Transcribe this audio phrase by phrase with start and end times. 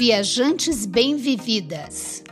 [0.00, 2.24] Viajantes Bem-Vividas.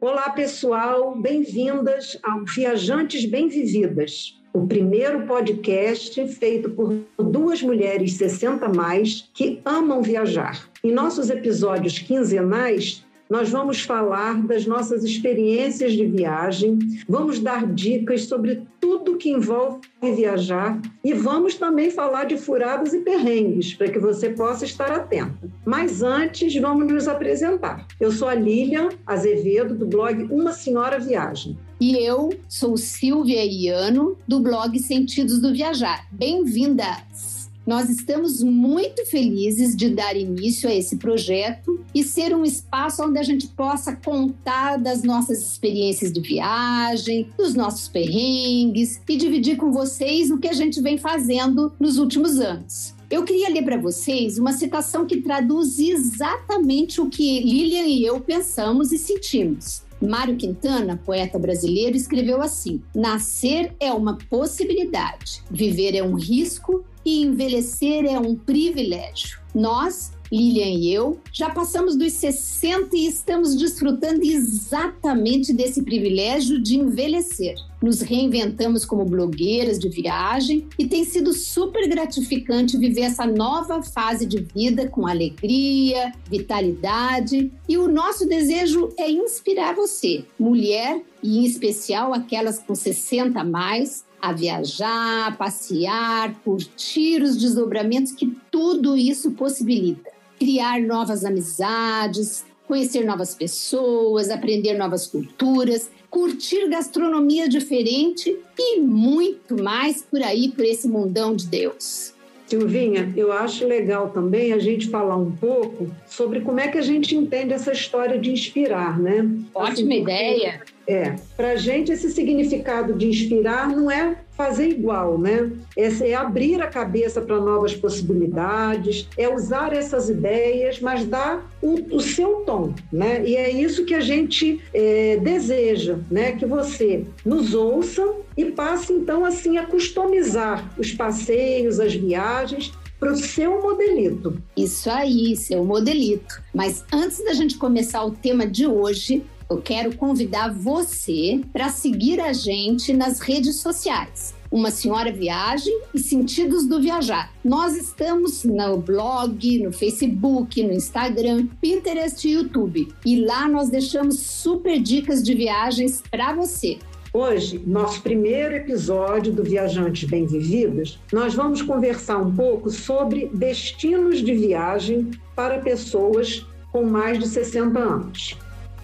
[0.00, 9.30] Olá, pessoal, bem-vindas ao Viajantes Bem-Vividas, o primeiro podcast feito por duas mulheres 60 mais
[9.32, 10.68] que amam viajar.
[10.82, 18.24] Em nossos episódios quinzenais, nós vamos falar das nossas experiências de viagem, vamos dar dicas
[18.24, 23.98] sobre tudo que envolve viajar e vamos também falar de furados e perrengues, para que
[23.98, 25.50] você possa estar atento.
[25.64, 27.86] Mas antes, vamos nos apresentar.
[28.00, 31.58] Eu sou a Lilian Azevedo, do blog Uma Senhora Viagem.
[31.80, 36.06] E eu sou Silvia Iano, do blog Sentidos do Viajar.
[36.12, 37.45] Bem-vindas!
[37.66, 43.18] Nós estamos muito felizes de dar início a esse projeto e ser um espaço onde
[43.18, 49.72] a gente possa contar das nossas experiências de viagem, dos nossos perrengues e dividir com
[49.72, 52.94] vocês o que a gente vem fazendo nos últimos anos.
[53.10, 58.20] Eu queria ler para vocês uma citação que traduz exatamente o que Lilian e eu
[58.20, 59.84] pensamos e sentimos.
[60.00, 67.22] Mário Quintana, poeta brasileiro, escreveu assim: Nascer é uma possibilidade, viver é um risco e
[67.22, 69.38] envelhecer é um privilégio.
[69.54, 76.76] Nós, Lilian e eu, já passamos dos 60 e estamos desfrutando exatamente desse privilégio de
[76.76, 77.54] envelhecer.
[77.80, 84.26] Nos reinventamos como blogueiras de viagem e tem sido super gratificante viver essa nova fase
[84.26, 91.44] de vida com alegria, vitalidade e o nosso desejo é inspirar você, mulher e em
[91.44, 99.32] especial aquelas com 60 a mais, a viajar, passear, curtir os desdobramentos que tudo isso
[99.32, 100.10] possibilita.
[100.38, 110.02] Criar novas amizades, conhecer novas pessoas, aprender novas culturas, curtir gastronomia diferente e muito mais
[110.02, 112.14] por aí, por esse mundão de Deus.
[112.46, 116.82] Silvinha, eu acho legal também a gente falar um pouco sobre como é que a
[116.82, 119.28] gente entende essa história de inspirar, né?
[119.52, 120.62] Ótima assim, ideia.
[120.86, 125.50] É, para a gente esse significado de inspirar não é fazer igual, né?
[125.76, 132.00] É, abrir a cabeça para novas possibilidades, é usar essas ideias, mas dar o, o
[132.00, 133.26] seu tom, né?
[133.26, 136.32] E é isso que a gente é, deseja, né?
[136.32, 143.12] Que você nos ouça e passe então assim a customizar os passeios, as viagens para
[143.12, 144.40] o seu modelito.
[144.56, 146.42] Isso aí, seu modelito.
[146.54, 152.20] Mas antes da gente começar o tema de hoje, eu quero convidar você para seguir
[152.20, 154.34] a gente nas redes sociais.
[154.50, 157.32] Uma Senhora Viagem e Sentidos do Viajar.
[157.44, 162.88] Nós estamos no blog, no Facebook, no Instagram, Pinterest e YouTube.
[163.04, 166.78] E lá nós deixamos super dicas de viagens para você.
[167.12, 174.18] Hoje, nosso primeiro episódio do Viajantes Bem Vividos, nós vamos conversar um pouco sobre destinos
[174.18, 178.36] de viagem para pessoas com mais de 60 anos.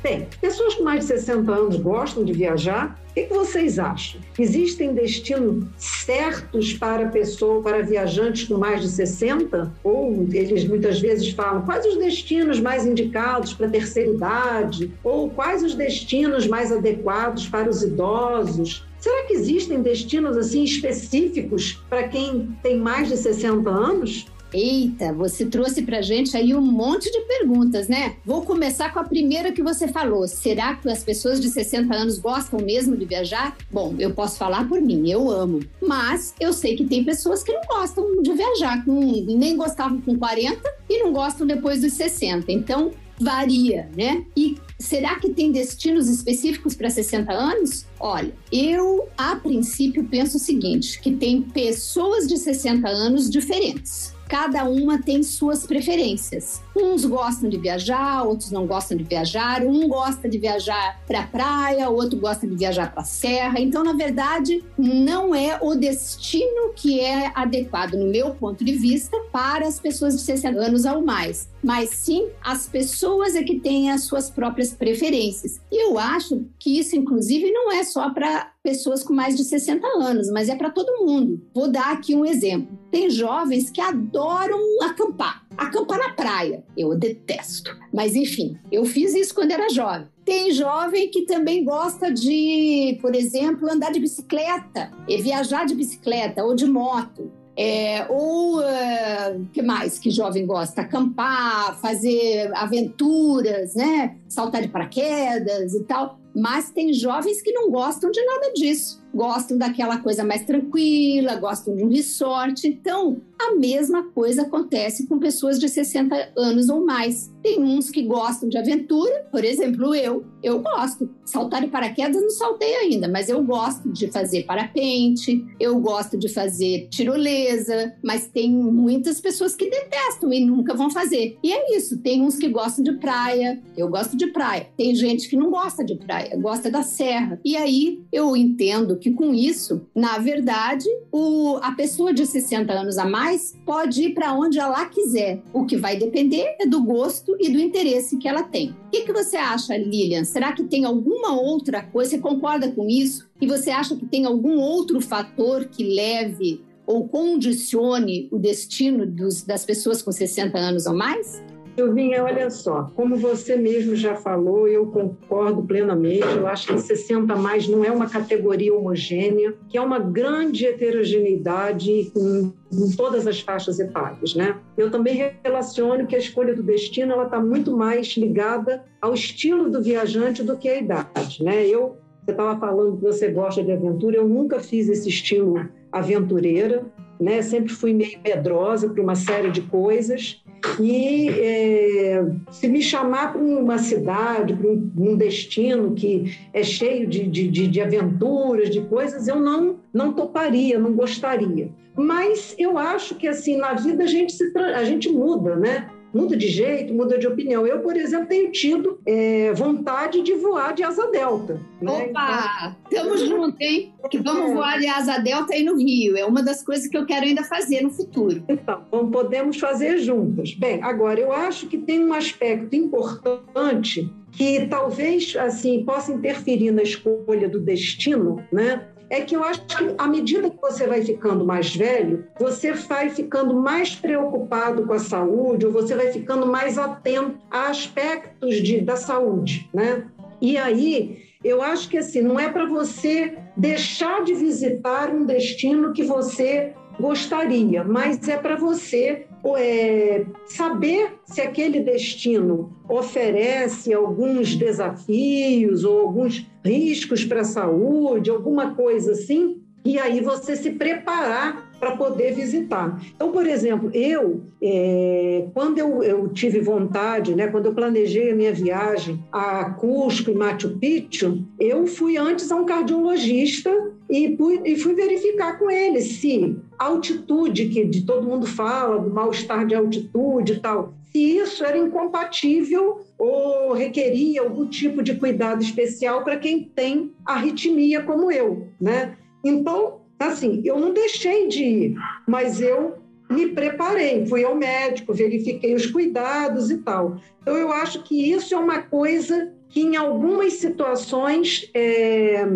[0.02, 3.00] Bem, pessoas com mais de 60 anos gostam de viajar.
[3.10, 4.20] O que vocês acham?
[4.36, 9.72] Existem destinos certos para pessoa, para viajantes com mais de 60?
[9.84, 14.92] Ou eles muitas vezes falam quais os destinos mais indicados para a terceira idade?
[15.04, 18.84] Ou quais os destinos mais adequados para os idosos?
[18.98, 24.26] Será que existem destinos assim específicos para quem tem mais de 60 anos?
[24.52, 28.16] Eita, você trouxe pra gente aí um monte de perguntas, né?
[28.24, 30.28] Vou começar com a primeira que você falou.
[30.28, 33.56] Será que as pessoas de 60 anos gostam mesmo de viajar?
[33.70, 35.60] Bom, eu posso falar por mim, eu amo.
[35.80, 40.60] Mas eu sei que tem pessoas que não gostam de viajar, nem gostavam com 40
[40.88, 42.52] e não gostam depois dos 60.
[42.52, 44.24] Então, varia, né?
[44.36, 47.86] E será que tem destinos específicos para 60 anos?
[47.98, 54.64] Olha, eu a princípio penso o seguinte, que tem pessoas de 60 anos diferentes cada
[54.64, 56.62] uma tem suas preferências.
[56.74, 59.62] Uns gostam de viajar, outros não gostam de viajar.
[59.62, 63.60] Um gosta de viajar para praia, outro gosta de viajar para serra.
[63.60, 69.16] Então, na verdade, não é o destino que é adequado, no meu ponto de vista,
[69.30, 71.48] para as pessoas de 60 anos ou mais.
[71.62, 75.60] Mas sim, as pessoas é que têm as suas próprias preferências.
[75.70, 79.86] E eu acho que isso, inclusive, não é só para pessoas com mais de 60
[79.98, 81.42] anos, mas é para todo mundo.
[81.52, 82.78] Vou dar aqui um exemplo.
[82.90, 86.64] Tem jovens que adoram acampar, acampar na praia.
[86.76, 87.76] Eu detesto.
[87.92, 90.08] Mas enfim, eu fiz isso quando era jovem.
[90.24, 96.44] Tem jovem que também gosta de, por exemplo, andar de bicicleta, e viajar de bicicleta
[96.44, 97.30] ou de moto.
[97.54, 100.82] É, ou uh, que mais que jovem gosta?
[100.82, 104.16] Acampar, fazer aventuras, né?
[104.28, 106.18] Saltar de paraquedas e tal.
[106.34, 109.01] Mas tem jovens que não gostam de nada disso.
[109.14, 112.66] Gostam daquela coisa mais tranquila, gostam de um resort.
[112.66, 117.32] Então, a mesma coisa acontece com pessoas de 60 anos ou mais.
[117.42, 120.24] Tem uns que gostam de aventura, por exemplo, eu.
[120.42, 121.10] Eu gosto.
[121.24, 126.28] Saltar de paraquedas não saltei ainda, mas eu gosto de fazer parapente, eu gosto de
[126.28, 131.38] fazer tirolesa, mas tem muitas pessoas que detestam e nunca vão fazer.
[131.42, 134.68] E é isso, tem uns que gostam de praia, eu gosto de praia.
[134.76, 137.40] Tem gente que não gosta de praia, gosta da serra.
[137.44, 142.96] E aí eu entendo que com isso, na verdade, o, a pessoa de 60 anos
[142.96, 145.42] a mais pode ir para onde ela quiser.
[145.52, 148.70] O que vai depender é do gosto e do interesse que ela tem.
[148.70, 150.24] O que, que você acha, Lilian?
[150.24, 152.12] Será que tem alguma outra coisa?
[152.12, 153.28] Você concorda com isso?
[153.40, 159.42] E você acha que tem algum outro fator que leve ou condicione o destino dos,
[159.42, 161.42] das pessoas com 60 anos ou mais?
[161.74, 166.26] Silvinha, olha só, como você mesmo já falou, eu concordo plenamente.
[166.36, 171.90] Eu acho que 60 mais não é uma categoria homogênea, que é uma grande heterogeneidade
[171.90, 174.58] em, em todas as faixas etárias, né?
[174.76, 179.70] Eu também relaciono que a escolha do destino ela está muito mais ligada ao estilo
[179.70, 181.66] do viajante do que à idade, né?
[181.66, 186.86] Eu você estava falando que você gosta de aventura, eu nunca fiz esse estilo aventureira,
[187.20, 187.42] né?
[187.42, 190.41] Sempre fui meio medrosa para uma série de coisas.
[190.80, 197.26] E é, se me chamar para uma cidade, para um, destino que é cheio de,
[197.26, 201.70] de, de, aventuras, de coisas, eu não, não toparia, não gostaria.
[201.96, 205.90] Mas eu acho que assim na vida a gente, se, a gente muda, né?
[206.12, 207.66] Muda de jeito, muda de opinião.
[207.66, 211.60] Eu, por exemplo, tenho tido é, vontade de voar de asa delta.
[211.80, 212.06] Né?
[212.10, 213.94] Opa, estamos então, juntos, hein?
[214.10, 214.54] Que vamos é.
[214.54, 216.16] voar de asa delta aí no Rio.
[216.16, 218.44] É uma das coisas que eu quero ainda fazer no futuro.
[218.48, 220.54] Então, podemos fazer juntas.
[220.54, 226.82] Bem, agora, eu acho que tem um aspecto importante que talvez assim possa interferir na
[226.82, 228.88] escolha do destino, né?
[229.12, 233.10] É que eu acho que à medida que você vai ficando mais velho, você vai
[233.10, 238.80] ficando mais preocupado com a saúde, ou você vai ficando mais atento a aspectos de,
[238.80, 240.06] da saúde, né?
[240.40, 245.92] E aí, eu acho que assim, não é para você deixar de visitar um destino
[245.92, 255.84] que você gostaria, mas é para você é, saber se aquele destino oferece alguns desafios
[255.84, 261.96] ou alguns riscos para a saúde, alguma coisa assim, e aí você se preparar para
[261.96, 263.02] poder visitar.
[263.12, 268.36] Então, por exemplo, eu, é, quando eu, eu, tive vontade, né, quando eu planejei a
[268.36, 273.68] minha viagem a Cusco e Machu Picchu, eu fui antes a um cardiologista
[274.08, 279.00] e fui, e fui verificar com ele se a altitude, que de todo mundo fala,
[279.00, 285.14] do mal-estar de altitude e tal, se isso era incompatível ou requeria algum tipo de
[285.14, 289.16] cuidado especial para quem tem arritmia como eu, né?
[289.44, 291.94] Então, assim, eu não deixei de ir,
[292.26, 297.16] mas eu me preparei, fui ao médico, verifiquei os cuidados e tal.
[297.40, 302.46] Então, eu acho que isso é uma coisa que, em algumas situações, é,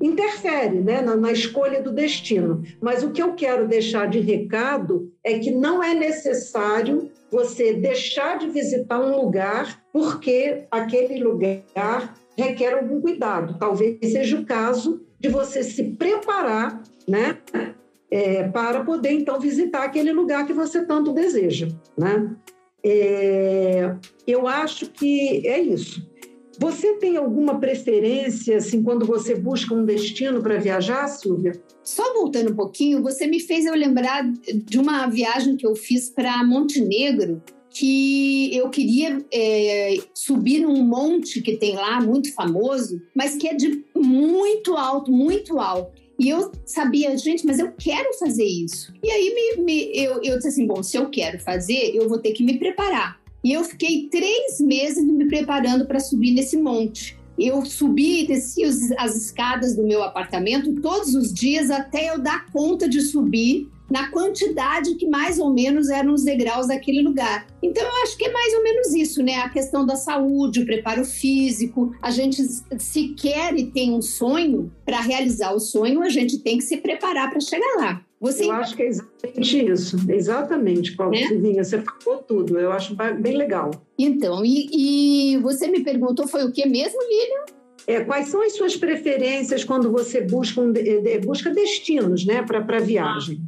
[0.00, 2.62] interfere né, na, na, escolha do destino.
[2.80, 8.38] Mas o que eu quero deixar de recado é que não é necessário você deixar
[8.38, 13.56] de visitar um lugar porque aquele lugar requer algum cuidado.
[13.58, 17.38] Talvez seja o caso de você se preparar, né?
[18.10, 22.34] É, para poder então visitar aquele lugar que você tanto deseja, né?
[22.84, 23.94] É,
[24.26, 26.06] eu acho que é isso.
[26.58, 31.52] Você tem alguma preferência assim quando você busca um destino para viajar, Silvia?
[31.82, 36.10] Só voltando um pouquinho, você me fez eu lembrar de uma viagem que eu fiz
[36.10, 37.40] para Montenegro
[37.72, 43.54] que eu queria é, subir num monte que tem lá, muito famoso, mas que é
[43.54, 46.02] de muito alto, muito alto.
[46.18, 48.92] E eu sabia, gente, mas eu quero fazer isso.
[49.02, 52.18] E aí me, me, eu, eu disse assim: bom, se eu quero fazer, eu vou
[52.18, 53.20] ter que me preparar.
[53.42, 57.18] E eu fiquei três meses me preparando para subir nesse monte.
[57.38, 58.62] Eu subi e desci
[58.98, 64.10] as escadas do meu apartamento todos os dias até eu dar conta de subir na
[64.10, 67.46] quantidade que mais ou menos eram os degraus daquele lugar.
[67.62, 69.34] Então eu acho que é mais ou menos isso, né?
[69.34, 71.94] A questão da saúde, o preparo físico.
[72.00, 72.42] A gente
[72.78, 76.78] se quer e tem um sonho, para realizar o sonho, a gente tem que se
[76.78, 78.02] preparar para chegar lá.
[78.18, 78.46] Você...
[78.46, 79.96] Eu acho que é exatamente isso.
[80.08, 81.26] Exatamente, Paulo é?
[81.26, 81.62] Silvinha.
[81.62, 82.58] Você falou tudo.
[82.58, 83.72] Eu acho bem legal.
[83.98, 87.44] Então, e, e você me perguntou foi o que mesmo, Lilian?
[87.86, 90.72] É, quais são as suas preferências quando você busca, um,
[91.26, 93.42] busca destinos né, para viagem?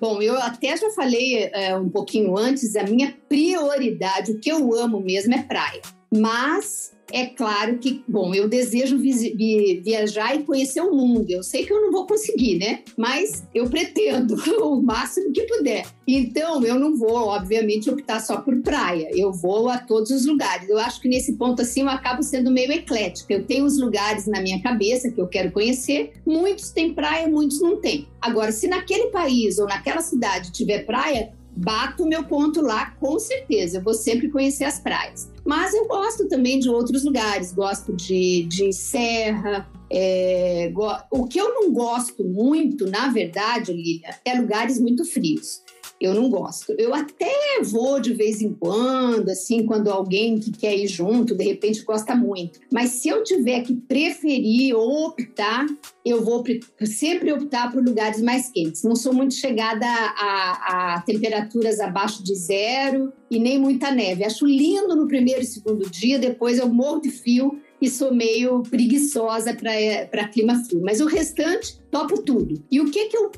[0.00, 4.74] Bom, eu até já falei é, um pouquinho antes, a minha prioridade, o que eu
[4.74, 5.82] amo mesmo é praia.
[6.12, 11.30] Mas é claro que, bom, eu desejo vi viajar e conhecer o mundo.
[11.30, 12.80] Eu sei que eu não vou conseguir, né?
[12.96, 15.86] Mas eu pretendo o máximo que puder.
[16.06, 19.10] Então, eu não vou, obviamente, optar só por praia.
[19.12, 20.68] Eu vou a todos os lugares.
[20.68, 23.32] Eu acho que nesse ponto, assim, eu acabo sendo meio eclética.
[23.32, 26.12] Eu tenho os lugares na minha cabeça que eu quero conhecer.
[26.26, 28.06] Muitos têm praia, muitos não têm.
[28.20, 33.78] Agora, se naquele país ou naquela cidade tiver praia, bato meu ponto lá, com certeza.
[33.78, 35.30] Eu vou sempre conhecer as praias.
[35.44, 39.68] Mas eu gosto também de outros lugares, gosto de, de serra.
[39.90, 40.86] É, go...
[41.10, 45.62] O que eu não gosto muito, na verdade, Lilian, é lugares muito frios
[46.00, 46.74] eu não gosto.
[46.78, 51.44] Eu até vou de vez em quando, assim, quando alguém que quer ir junto, de
[51.44, 52.60] repente gosta muito.
[52.72, 55.66] Mas se eu tiver que preferir ou optar,
[56.04, 56.44] eu vou
[56.84, 58.82] sempre optar por lugares mais quentes.
[58.82, 64.24] Não sou muito chegada a, a temperaturas abaixo de zero e nem muita neve.
[64.24, 68.62] Acho lindo no primeiro e segundo dia, depois eu morro de frio e sou meio
[68.62, 70.80] preguiçosa para clima frio.
[70.82, 72.62] Mas o restante, topo tudo.
[72.70, 73.30] E o que, que eu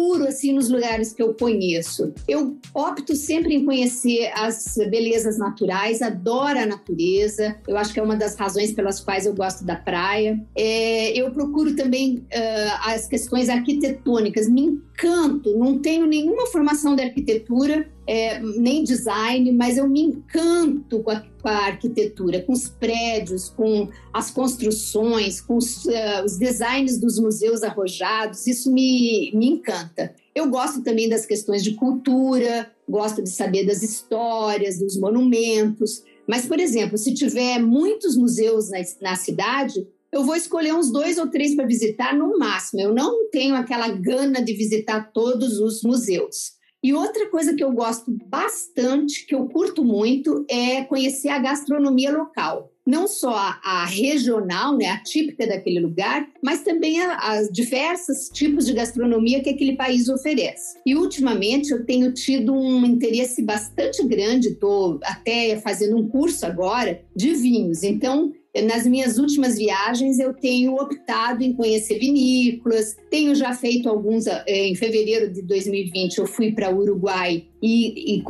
[0.00, 2.12] procuro assim nos lugares que eu conheço?
[2.26, 7.56] Eu opto sempre em conhecer as belezas naturais, adoro a natureza.
[7.68, 10.42] Eu acho que é uma das razões pelas quais eu gosto da praia.
[10.56, 14.48] É, eu procuro também uh, as questões arquitetônicas.
[14.48, 21.00] Me encanto, não tenho nenhuma formação de arquitetura, é, nem design, mas eu me encanto
[21.00, 26.36] com a, com a, arquitetura, com os prédios, com as construções, com os, uh, os
[26.36, 28.46] designs dos museus arrojados.
[28.46, 29.89] Isso me, me encanta.
[30.34, 36.02] Eu gosto também das questões de cultura, gosto de saber das histórias, dos monumentos.
[36.26, 41.18] Mas, por exemplo, se tiver muitos museus na, na cidade, eu vou escolher uns dois
[41.18, 42.80] ou três para visitar no máximo.
[42.80, 46.52] Eu não tenho aquela gana de visitar todos os museus.
[46.82, 52.10] E outra coisa que eu gosto bastante, que eu curto muito, é conhecer a gastronomia
[52.10, 53.32] local não só
[53.62, 59.50] a, regional, né, a típica daquele lugar, mas também as diversos tipos de gastronomia que
[59.50, 60.78] aquele país oferece.
[60.84, 67.00] E ultimamente eu tenho tido um interesse bastante grande, estou até fazendo um curso agora
[67.14, 67.84] de vinhos.
[67.84, 68.32] Então,
[68.64, 74.26] nas minhas últimas viagens, eu tenho optado em conhecer vinícolas, tenho já feito alguns.
[74.26, 78.24] Eh, em fevereiro de 2020, eu fui para o Uruguai e, e,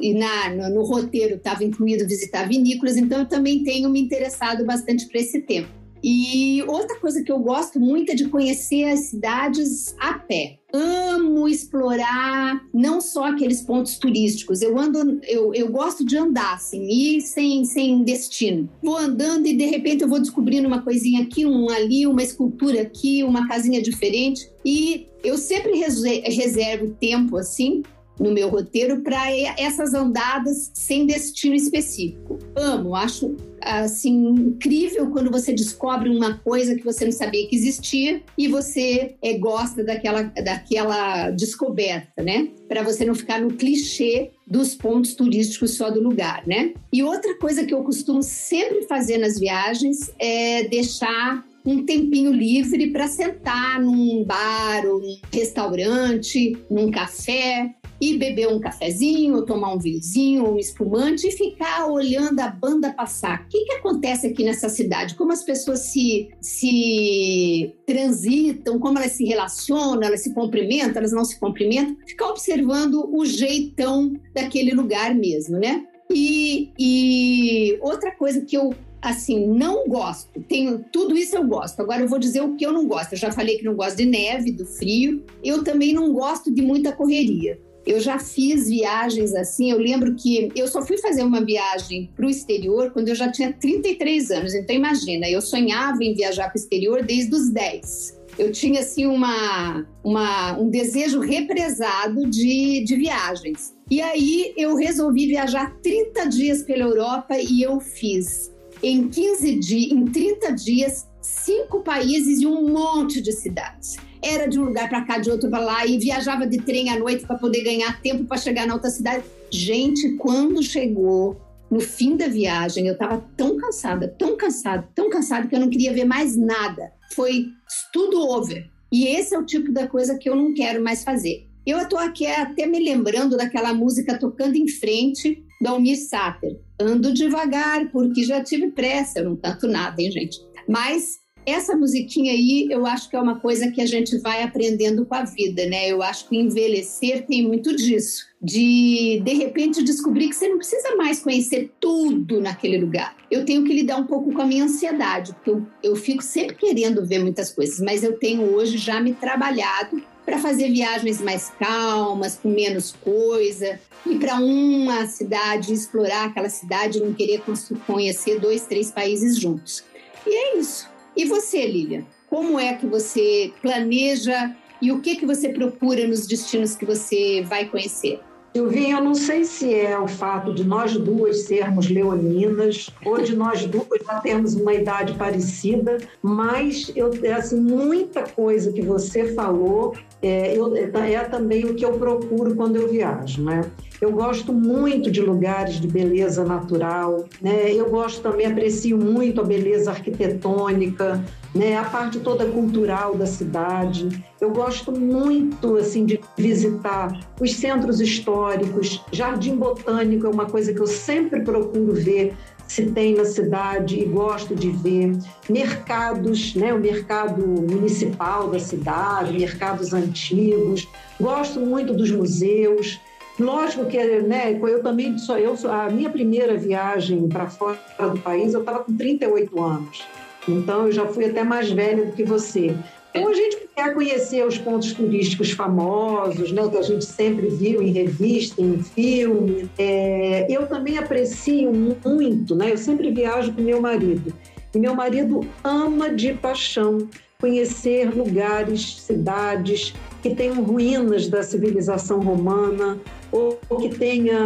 [0.00, 5.08] e na, no, roteiro estava incluído visitar vinícolas, então eu também tenho me interessado bastante
[5.08, 5.83] para esse tempo.
[6.06, 10.58] E outra coisa que eu gosto muito é de conhecer as cidades a pé.
[10.70, 14.60] Amo explorar não só aqueles pontos turísticos.
[14.60, 18.68] Eu ando, eu, eu gosto de andar, assim, ir sem, sem destino.
[18.82, 22.82] Vou andando e de repente eu vou descobrindo uma coisinha aqui, um ali, uma escultura
[22.82, 24.46] aqui, uma casinha diferente.
[24.62, 27.82] E eu sempre reservo tempo assim
[28.18, 32.38] no meu roteiro para essas andadas sem destino específico.
[32.54, 38.22] Amo, acho assim incrível quando você descobre uma coisa que você não sabia que existia
[38.36, 42.48] e você é, gosta daquela, daquela descoberta, né?
[42.68, 46.74] Para você não ficar no clichê dos pontos turísticos só do lugar, né?
[46.92, 52.90] E outra coisa que eu costumo sempre fazer nas viagens é deixar um tempinho livre
[52.90, 59.78] para sentar num bar ou num restaurante, num café e beber um cafezinho, tomar um
[59.78, 63.44] vinhozinho, um espumante e ficar olhando a banda passar.
[63.44, 65.14] O que, que acontece aqui nessa cidade?
[65.14, 71.24] Como as pessoas se, se transitam, como elas se relacionam, elas se cumprimentam, elas não
[71.24, 71.96] se cumprimentam.
[72.06, 75.86] Ficar observando o jeitão daquele lugar mesmo, né?
[76.12, 80.40] E, e outra coisa que eu assim, não gosto.
[80.48, 81.80] Tenho tudo isso eu gosto.
[81.80, 83.12] Agora eu vou dizer o que eu não gosto.
[83.12, 85.22] Eu já falei que não gosto de neve, do frio.
[85.42, 87.60] Eu também não gosto de muita correria.
[87.86, 89.70] Eu já fiz viagens assim.
[89.70, 93.30] Eu lembro que eu só fui fazer uma viagem para o exterior quando eu já
[93.30, 94.54] tinha 33 anos.
[94.54, 98.24] Então, imagina, eu sonhava em viajar para o exterior desde os 10.
[98.38, 103.74] Eu tinha assim uma, uma, um desejo represado de, de viagens.
[103.90, 109.92] E aí eu resolvi viajar 30 dias pela Europa e eu fiz em 15 dias,
[109.92, 115.04] em 30 dias, cinco países e um monte de cidades era de um lugar para
[115.04, 118.24] cá, de outro para lá, e viajava de trem à noite para poder ganhar tempo
[118.24, 119.24] para chegar na outra cidade.
[119.50, 121.40] Gente, quando chegou
[121.70, 125.68] no fim da viagem, eu estava tão cansada, tão cansada, tão cansada que eu não
[125.68, 126.92] queria ver mais nada.
[127.14, 127.46] Foi
[127.92, 128.70] tudo over.
[128.92, 131.48] E esse é o tipo da coisa que eu não quero mais fazer.
[131.66, 136.60] Eu estou aqui até me lembrando daquela música tocando em frente do Almir Sater.
[136.78, 140.38] Ando devagar porque já tive pressa, eu não canto nada, hein, gente?
[140.68, 145.04] Mas essa musiquinha aí, eu acho que é uma coisa que a gente vai aprendendo
[145.04, 145.88] com a vida, né?
[145.88, 148.26] Eu acho que envelhecer tem muito disso.
[148.40, 153.16] De, de repente, descobrir que você não precisa mais conhecer tudo naquele lugar.
[153.30, 156.56] Eu tenho que lidar um pouco com a minha ansiedade, porque eu, eu fico sempre
[156.56, 161.50] querendo ver muitas coisas, mas eu tenho hoje já me trabalhado para fazer viagens mais
[161.58, 167.42] calmas, com menos coisa, ir para uma cidade, explorar aquela cidade, não querer
[167.86, 169.84] conhecer dois, três países juntos.
[170.26, 170.93] E é isso.
[171.16, 172.04] E você, Lilian?
[172.28, 177.42] Como é que você planeja e o que que você procura nos destinos que você
[177.42, 178.20] vai conhecer?
[178.56, 183.34] Silvinha, eu não sei se é o fato de nós duas sermos leoninas ou de
[183.34, 189.96] nós duas já termos uma idade parecida, mas eu, assim, muita coisa que você falou
[190.22, 193.62] é, eu, é também o que eu procuro quando eu viajo, né?
[194.04, 197.72] Eu gosto muito de lugares de beleza natural, né?
[197.72, 201.78] Eu gosto também, aprecio muito a beleza arquitetônica, né?
[201.78, 204.22] A parte toda cultural da cidade.
[204.38, 209.02] Eu gosto muito, assim, de visitar os centros históricos.
[209.10, 212.34] Jardim Botânico é uma coisa que eu sempre procuro ver
[212.68, 215.16] se tem na cidade e gosto de ver.
[215.48, 216.74] Mercados, né?
[216.74, 220.86] O mercado municipal da cidade, mercados antigos.
[221.18, 223.00] Gosto muito dos museus.
[223.38, 228.54] Lógico que, né, eu também só eu a minha primeira viagem para fora do país,
[228.54, 230.04] eu estava com 38 anos.
[230.48, 232.76] Então eu já fui até mais velha do que você.
[233.14, 237.80] Então a gente quer conhecer os pontos turísticos famosos, né, que a gente sempre viu
[237.82, 239.70] em revista, em filme.
[239.78, 242.72] É, eu também aprecio muito, né?
[242.72, 244.32] Eu sempre viajo com meu marido.
[244.74, 247.08] E meu marido ama de paixão
[247.40, 252.98] conhecer lugares, cidades que tenham ruínas da civilização romana
[253.30, 254.40] ou, que tenha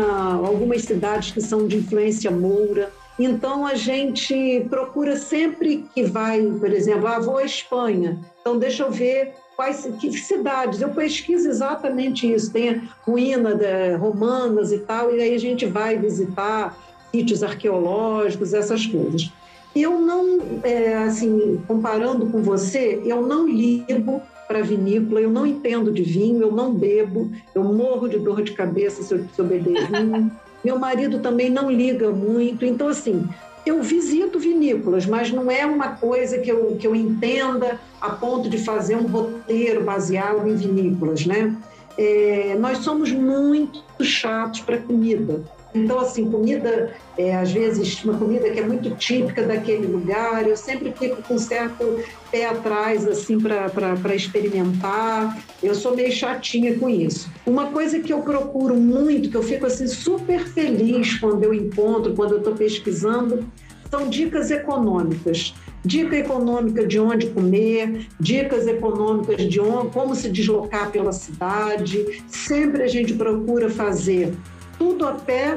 [0.45, 2.91] algumas cidades que são de influência moura.
[3.17, 8.83] Então a gente procura sempre que vai, por exemplo, ah, vou à Espanha, então deixa
[8.83, 10.81] eu ver quais que cidades.
[10.81, 12.53] Eu pesquiso exatamente isso.
[12.53, 16.77] Tem ruína de, romanas e tal, e aí a gente vai visitar
[17.13, 19.31] sítios arqueológicos, essas coisas.
[19.77, 25.93] Eu não, é, assim, comparando com você, eu não ligo para vinícola, eu não entendo
[25.93, 29.45] de vinho, eu não bebo, eu morro de dor de cabeça se eu, se eu
[29.45, 30.33] beber vinho.
[30.65, 33.29] Meu marido também não liga muito, então assim,
[33.65, 38.49] eu visito vinícolas, mas não é uma coisa que eu, que eu entenda a ponto
[38.49, 41.55] de fazer um roteiro baseado em vinícolas, né?
[41.97, 45.43] É, nós somos muito chatos para comida.
[45.75, 50.57] Então, assim, comida, é, às vezes, uma comida que é muito típica daquele lugar, eu
[50.57, 52.01] sempre fico com certo
[52.31, 55.39] pé atrás, assim, para experimentar.
[55.63, 57.31] Eu sou meio chatinha com isso.
[57.47, 62.15] Uma coisa que eu procuro muito, que eu fico, assim, super feliz quando eu encontro,
[62.15, 63.45] quando eu estou pesquisando,
[63.91, 65.55] são dicas econômicas.
[65.85, 72.23] Dica econômica de onde comer, dicas econômicas de onde, como se deslocar pela cidade.
[72.27, 74.35] Sempre a gente procura fazer
[74.79, 75.57] tudo a pé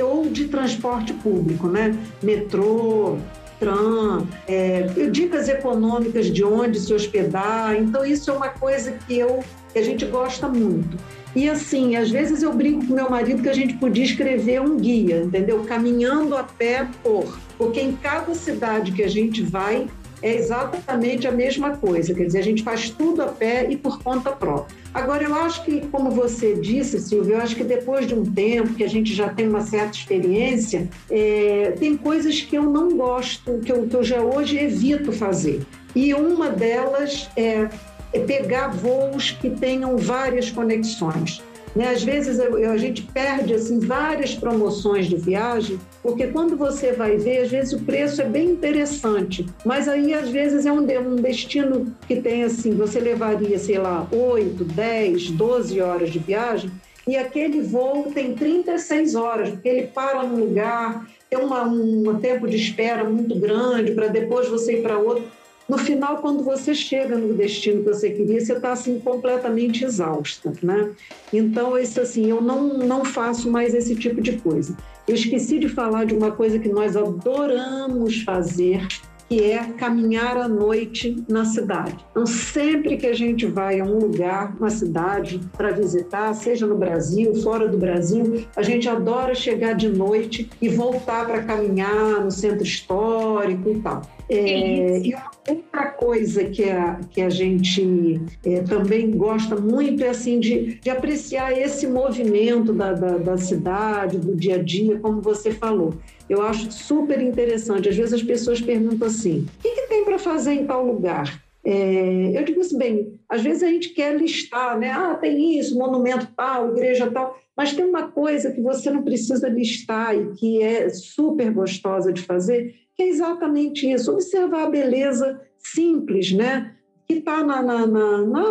[0.00, 1.98] ou de transporte público, né?
[2.22, 3.18] Metrô,
[3.58, 7.76] tram, é, dicas econômicas de onde se hospedar.
[7.76, 10.96] Então, isso é uma coisa que, eu, que a gente gosta muito.
[11.36, 14.76] E assim, às vezes eu brinco com meu marido que a gente podia escrever um
[14.76, 15.62] guia, entendeu?
[15.64, 17.38] Caminhando a pé por.
[17.56, 19.86] Porque em cada cidade que a gente vai,
[20.22, 24.02] é exatamente a mesma coisa, quer dizer, a gente faz tudo a pé e por
[24.02, 24.76] conta própria.
[24.92, 28.74] Agora, eu acho que, como você disse, Silvia, eu acho que depois de um tempo
[28.74, 33.58] que a gente já tem uma certa experiência, é, tem coisas que eu não gosto,
[33.60, 35.62] que eu, que eu já hoje evito fazer.
[35.94, 37.68] E uma delas é,
[38.12, 41.42] é pegar voos que tenham várias conexões.
[41.74, 41.88] Né?
[41.88, 47.42] Às vezes a gente perde assim, várias promoções de viagem, porque quando você vai ver,
[47.42, 51.94] às vezes o preço é bem interessante, mas aí às vezes é um, um destino
[52.06, 56.70] que tem assim, você levaria, sei lá, 8, 10, 12 horas de viagem,
[57.06, 62.46] e aquele voo tem 36 horas, porque ele para num lugar, tem uma, um tempo
[62.46, 65.24] de espera muito grande para depois você ir para outro.
[65.70, 70.52] No final, quando você chega no destino que você queria, você está assim completamente exausta,
[70.60, 70.90] né?
[71.32, 74.76] Então, isso assim, eu não, não faço mais esse tipo de coisa.
[75.06, 78.84] Eu esqueci de falar de uma coisa que nós adoramos fazer,
[79.30, 82.04] que é caminhar à noite na cidade.
[82.10, 86.76] Então, sempre que a gente vai a um lugar, uma cidade, para visitar, seja no
[86.76, 92.30] Brasil, fora do Brasil, a gente adora chegar de noite e voltar para caminhar no
[92.32, 94.02] centro histórico e tal.
[94.28, 95.14] É, e
[95.50, 100.90] Outra coisa que a, que a gente é, também gosta muito é assim de, de
[100.90, 105.94] apreciar esse movimento da, da, da, cidade, do dia a dia, como você falou.
[106.30, 107.88] Eu acho super interessante.
[107.88, 111.42] Às vezes as pessoas perguntam assim: o que, que tem para fazer em tal lugar?
[111.64, 114.92] É, eu digo assim, bem, às vezes a gente quer listar, né?
[114.92, 119.48] Ah, tem isso, monumento tal, igreja tal, mas tem uma coisa que você não precisa
[119.48, 125.38] listar e que é super gostosa de fazer, que é exatamente isso, observar a beleza
[125.58, 126.74] simples, né?
[127.06, 128.50] Que está na, na, na, na,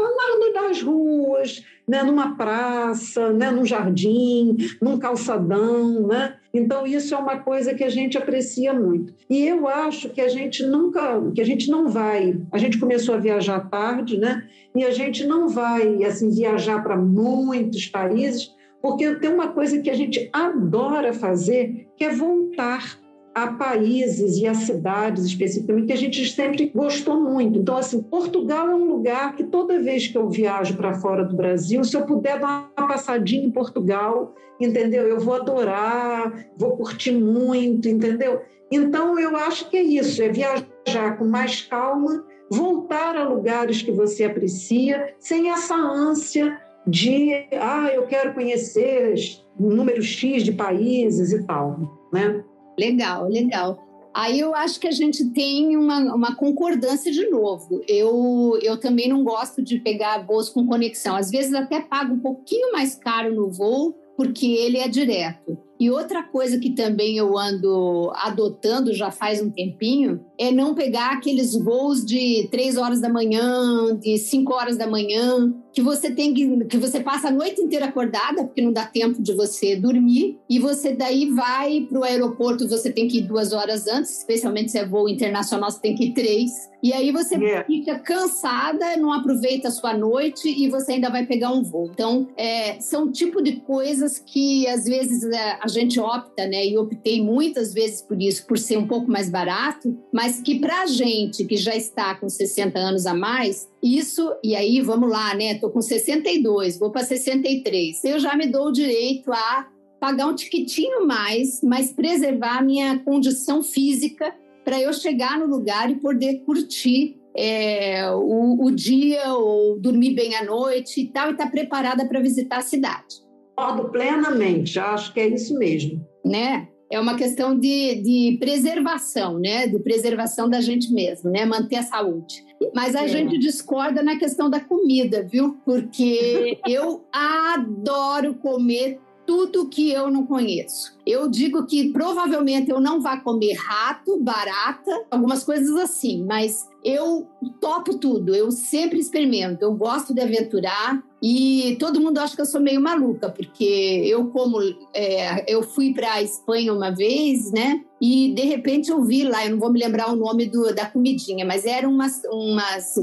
[0.67, 2.03] nas ruas, né?
[2.03, 3.49] numa praça, né?
[3.49, 6.38] num jardim, num calçadão, né?
[6.53, 9.13] Então isso é uma coisa que a gente aprecia muito.
[9.29, 12.39] E eu acho que a gente nunca, que a gente não vai.
[12.51, 14.47] A gente começou a viajar tarde, né?
[14.75, 19.89] E a gente não vai assim viajar para muitos países, porque tem uma coisa que
[19.89, 22.99] a gente adora fazer, que é voltar
[23.33, 27.59] a países e a cidades especificamente que a gente sempre gostou muito.
[27.59, 31.35] Então, assim, Portugal é um lugar que toda vez que eu viajo para fora do
[31.35, 35.07] Brasil, se eu puder dar uma passadinha em Portugal, entendeu?
[35.07, 38.41] Eu vou adorar, vou curtir muito, entendeu?
[38.71, 43.91] Então, eu acho que é isso, é viajar com mais calma, voltar a lugares que
[43.91, 49.15] você aprecia, sem essa ânsia de, ah, eu quero conhecer
[49.59, 52.43] número X de países e tal, né?
[52.79, 53.89] Legal, legal.
[54.13, 57.81] Aí eu acho que a gente tem uma, uma concordância de novo.
[57.87, 61.15] Eu, eu também não gosto de pegar voos com conexão.
[61.15, 65.57] Às vezes até pago um pouquinho mais caro no voo, porque ele é direto.
[65.79, 71.11] E outra coisa que também eu ando adotando já faz um tempinho é não pegar
[71.11, 76.33] aqueles voos de três horas da manhã, de cinco horas da manhã, que você tem
[76.33, 80.37] que, que você passa a noite inteira acordada, porque não dá tempo de você dormir,
[80.49, 84.71] e você daí vai para o aeroporto, você tem que ir duas horas antes, especialmente
[84.71, 86.51] se é voo internacional, você tem que ir três.
[86.81, 87.65] E aí você yeah.
[87.65, 91.89] fica cansada, não aproveita a sua noite e você ainda vai pegar um voo.
[91.91, 96.65] Então, é, são tipo de coisas que às vezes é, a gente opta, né?
[96.65, 100.83] E optei muitas vezes por isso, por ser um pouco mais barato, mas que para
[100.83, 105.33] a gente que já está com 60 anos a mais, isso, e aí vamos lá,
[105.33, 105.55] né?
[105.55, 108.03] Tô com 62, vou para 63.
[108.03, 109.67] Eu já me dou o direito a
[109.99, 115.89] pagar um tiquitinho mais, mas preservar a minha condição física para eu chegar no lugar
[115.89, 121.31] e poder curtir é, o, o, dia ou dormir bem à noite e tal, e
[121.31, 123.15] estar tá preparada para visitar a cidade.
[123.55, 126.05] Concordo plenamente, acho que é isso mesmo.
[126.25, 126.67] Né?
[126.91, 129.67] É uma questão de, de preservação, né?
[129.67, 131.45] De preservação da gente mesmo, né?
[131.45, 132.43] Manter a saúde.
[132.73, 133.07] Mas a é.
[133.07, 135.57] gente discorda na questão da comida, viu?
[135.63, 138.99] Porque eu adoro comer
[139.29, 140.97] tudo que eu não conheço.
[141.05, 147.27] Eu digo que provavelmente eu não vá comer rato, barata, algumas coisas assim, mas eu
[147.61, 152.45] topo tudo, eu sempre experimento, eu gosto de aventurar e todo mundo acha que eu
[152.45, 154.57] sou meio maluca, porque eu como
[154.95, 157.83] é, eu fui para a Espanha uma vez, né?
[158.01, 160.87] E de repente eu vi lá, eu não vou me lembrar o nome do, da
[160.87, 162.97] comidinha, mas era umas, umas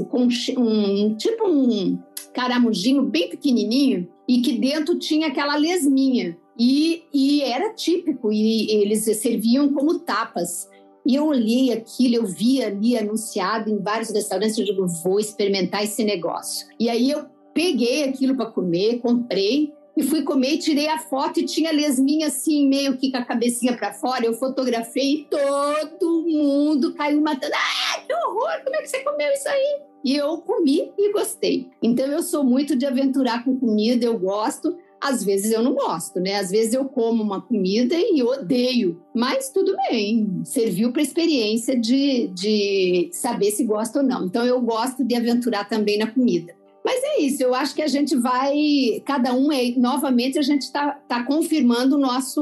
[0.57, 1.97] um, tipo um
[2.33, 6.37] caramujinho bem pequenininho e que dentro tinha aquela lesminha.
[6.59, 10.67] E, e era típico, e eles serviam como tapas.
[11.05, 15.83] E eu olhei aquilo, eu vi ali anunciado em vários restaurantes, eu digo, vou experimentar
[15.83, 16.67] esse negócio.
[16.79, 21.39] E aí eu peguei aquilo para comer, comprei e fui comer e tirei a foto
[21.39, 24.23] e tinha lesminha assim, meio que com a cabecinha para fora.
[24.23, 27.53] Eu fotografei e todo mundo caiu matando.
[27.55, 28.63] Ah, que horror!
[28.63, 29.81] Como é que você comeu isso aí?
[30.05, 31.71] E eu comi e gostei.
[31.81, 34.77] Então eu sou muito de aventurar com comida, eu gosto.
[35.01, 36.35] Às vezes eu não gosto, né?
[36.35, 42.27] Às vezes eu como uma comida e odeio, mas tudo bem, serviu para experiência de,
[42.29, 44.25] de saber se gosta ou não.
[44.25, 46.56] Então eu gosto de aventurar também na comida.
[46.87, 50.61] Mas é isso, eu acho que a gente vai, cada um, é, novamente, a gente
[50.61, 52.41] está tá confirmando o nosso,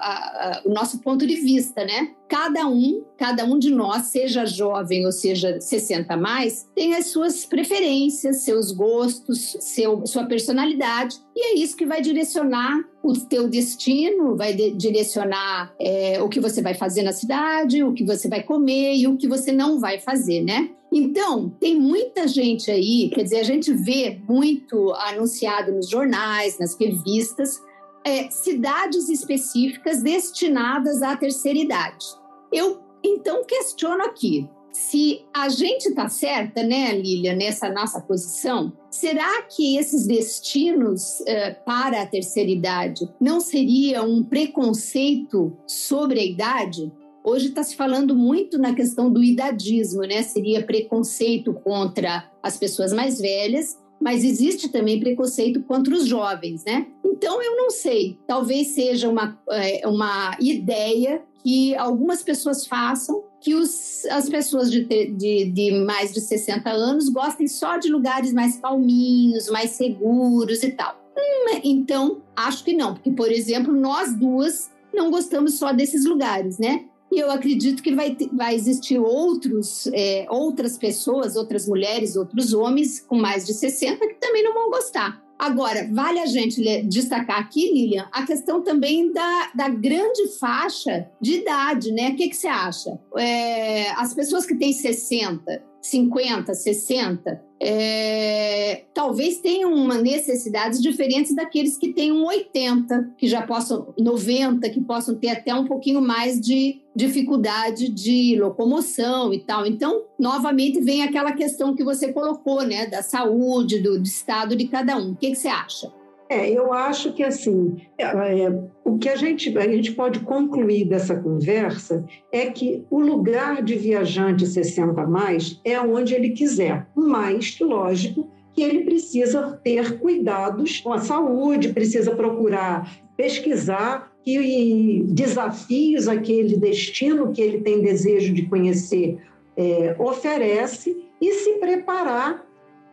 [0.00, 2.10] a, a, o nosso ponto de vista, né?
[2.28, 7.46] Cada um, cada um de nós, seja jovem ou seja 60 mais, tem as suas
[7.46, 14.36] preferências, seus gostos, seu, sua personalidade, e é isso que vai direcionar o teu destino,
[14.36, 18.42] vai de, direcionar é, o que você vai fazer na cidade, o que você vai
[18.42, 20.70] comer e o que você não vai fazer, né?
[20.96, 26.78] Então, tem muita gente aí, quer dizer, a gente vê muito anunciado nos jornais, nas
[26.78, 27.60] revistas,
[28.04, 32.06] é, cidades específicas destinadas à terceira idade.
[32.52, 39.42] Eu então questiono aqui: se a gente está certa, né, Lília, nessa nossa posição, será
[39.42, 46.92] que esses destinos uh, para a terceira idade não seria um preconceito sobre a idade?
[47.24, 50.22] Hoje está se falando muito na questão do idadismo, né?
[50.22, 56.86] Seria preconceito contra as pessoas mais velhas, mas existe também preconceito contra os jovens, né?
[57.02, 63.54] Então eu não sei, talvez seja uma, é, uma ideia que algumas pessoas façam que
[63.54, 68.58] os, as pessoas de, de, de, mais de 60 anos gostem só de lugares mais
[68.58, 70.94] calminhos, mais seguros e tal.
[71.16, 76.58] Hum, então, acho que não, porque, por exemplo, nós duas não gostamos só desses lugares,
[76.58, 76.84] né?
[77.14, 82.98] E eu acredito que vai, vai existir outros, é, outras pessoas, outras mulheres, outros homens
[82.98, 85.22] com mais de 60 que também não vão gostar.
[85.38, 91.34] Agora, vale a gente destacar aqui, Lilian, a questão também da, da grande faixa de
[91.34, 92.10] idade, né?
[92.10, 92.98] O que, que você acha?
[93.16, 101.78] É, as pessoas que têm 60, 50, 60, é, talvez tenham uma necessidades diferentes daqueles
[101.78, 106.38] que têm um 80, que já possam, 90, que possam ter até um pouquinho mais
[106.38, 109.64] de dificuldade de locomoção e tal.
[109.64, 114.68] Então, novamente, vem aquela questão que você colocou, né, da saúde, do, do estado de
[114.68, 115.12] cada um.
[115.12, 115.90] O que, que você acha?
[116.28, 120.86] É, eu acho que assim, é, é, o que a gente, a gente pode concluir
[120.86, 127.58] dessa conversa é que o lugar de viajante 60 mais é onde ele quiser, mas,
[127.60, 136.56] lógico, que ele precisa ter cuidados com a saúde, precisa procurar pesquisar que desafios aquele
[136.56, 139.18] destino que ele tem desejo de conhecer
[139.56, 142.44] é, oferece e se preparar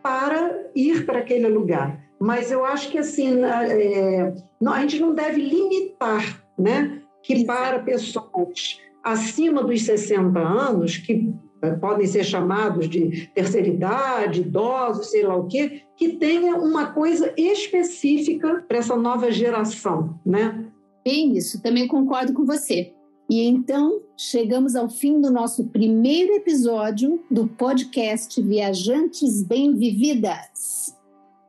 [0.02, 2.01] para ir para aquele lugar.
[2.22, 4.32] Mas eu acho que assim é,
[4.64, 7.02] a gente não deve limitar, né?
[7.20, 14.42] Que para pessoas acima dos 60 anos, que é, podem ser chamados de terceira idade,
[14.42, 20.64] idosos, sei lá o quê, que tenha uma coisa específica para essa nova geração, né?
[21.04, 22.92] Bem isso, também concordo com você.
[23.28, 31.01] E então chegamos ao fim do nosso primeiro episódio do podcast Viajantes Bem Vividas.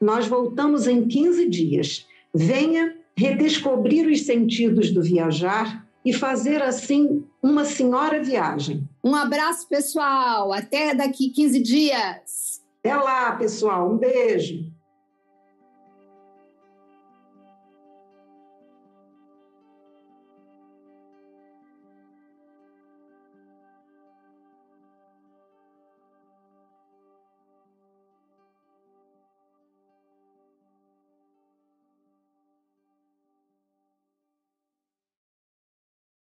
[0.00, 2.06] Nós voltamos em 15 dias.
[2.34, 8.88] Venha redescobrir os sentidos do viajar e fazer assim uma senhora viagem.
[9.02, 10.52] Um abraço, pessoal.
[10.52, 12.62] Até daqui 15 dias.
[12.78, 13.92] Até lá, pessoal.
[13.92, 14.72] Um beijo.